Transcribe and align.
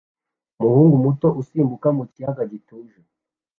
Umuhungu 0.59 0.95
muto 1.05 1.27
usimbukira 1.41 1.89
mu 1.97 2.03
kiyaga 2.11 2.43
gituje 2.51 2.97